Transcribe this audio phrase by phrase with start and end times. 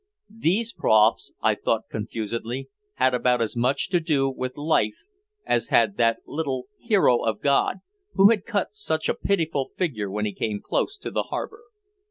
[0.35, 4.97] These profs, I thought confusedly, had about as much to do with life
[5.45, 7.81] as had that little "hero of God"
[8.13, 11.65] who had cut such a pitiful figure when he came close to the harbor.